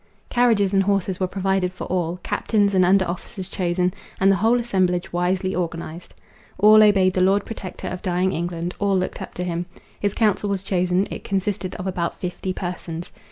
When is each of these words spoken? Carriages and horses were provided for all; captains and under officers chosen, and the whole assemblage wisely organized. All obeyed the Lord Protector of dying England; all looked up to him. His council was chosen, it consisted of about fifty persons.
Carriages 0.29 0.73
and 0.73 0.81
horses 0.81 1.19
were 1.19 1.27
provided 1.27 1.71
for 1.71 1.83
all; 1.85 2.19
captains 2.23 2.73
and 2.73 2.83
under 2.83 3.05
officers 3.05 3.47
chosen, 3.47 3.93
and 4.19 4.31
the 4.31 4.37
whole 4.37 4.57
assemblage 4.59 5.13
wisely 5.13 5.53
organized. 5.53 6.15
All 6.57 6.81
obeyed 6.81 7.13
the 7.13 7.21
Lord 7.21 7.45
Protector 7.45 7.87
of 7.87 8.01
dying 8.01 8.31
England; 8.33 8.73
all 8.79 8.97
looked 8.97 9.21
up 9.21 9.35
to 9.35 9.43
him. 9.43 9.67
His 9.99 10.15
council 10.15 10.49
was 10.49 10.63
chosen, 10.63 11.07
it 11.11 11.23
consisted 11.23 11.75
of 11.75 11.85
about 11.85 12.15
fifty 12.19 12.51
persons. 12.51 13.11